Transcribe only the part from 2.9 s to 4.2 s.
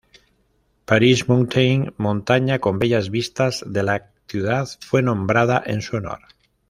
vistas de la